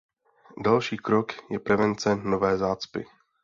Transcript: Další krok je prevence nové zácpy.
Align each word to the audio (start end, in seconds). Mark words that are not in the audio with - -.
Další 0.63 0.97
krok 0.97 1.31
je 1.51 1.59
prevence 1.59 2.15
nové 2.15 2.57
zácpy. 2.57 3.05